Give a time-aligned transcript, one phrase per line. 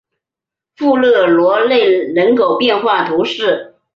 [0.77, 3.75] 富热罗勒人口变化图示